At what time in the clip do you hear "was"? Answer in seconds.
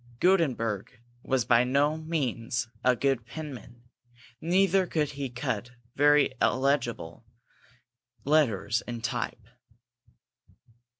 1.21-1.45